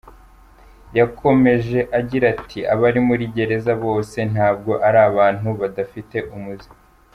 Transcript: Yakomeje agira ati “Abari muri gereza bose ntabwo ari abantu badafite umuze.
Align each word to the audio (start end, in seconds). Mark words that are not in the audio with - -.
Yakomeje 0.97 1.79
agira 1.99 2.25
ati 2.35 2.59
“Abari 2.73 2.99
muri 3.07 3.23
gereza 3.35 3.71
bose 3.85 4.17
ntabwo 4.33 4.71
ari 4.87 4.99
abantu 5.09 5.47
badafite 5.59 6.17
umuze. 6.35 6.67